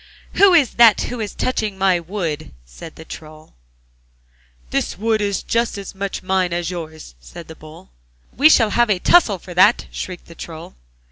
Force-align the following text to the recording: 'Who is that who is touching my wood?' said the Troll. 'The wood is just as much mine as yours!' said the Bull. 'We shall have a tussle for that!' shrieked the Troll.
'Who 0.33 0.55
is 0.55 0.73
that 0.81 0.99
who 1.01 1.19
is 1.19 1.35
touching 1.35 1.77
my 1.77 1.99
wood?' 1.99 2.49
said 2.65 2.95
the 2.95 3.05
Troll. 3.05 3.53
'The 4.71 4.95
wood 4.97 5.21
is 5.21 5.43
just 5.43 5.77
as 5.77 5.93
much 5.93 6.23
mine 6.23 6.53
as 6.53 6.71
yours!' 6.71 7.13
said 7.19 7.47
the 7.47 7.53
Bull. 7.53 7.91
'We 8.35 8.49
shall 8.49 8.69
have 8.71 8.89
a 8.89 8.97
tussle 8.97 9.37
for 9.37 9.53
that!' 9.53 9.85
shrieked 9.91 10.25
the 10.25 10.33
Troll. 10.33 10.73